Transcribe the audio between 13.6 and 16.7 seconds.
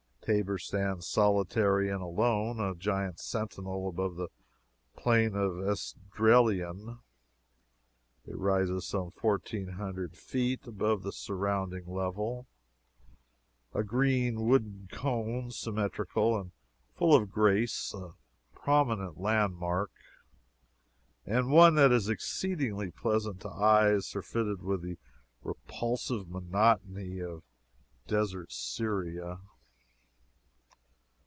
a green, wooden cone, symmetrical and